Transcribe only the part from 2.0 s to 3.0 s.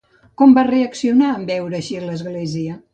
l'església?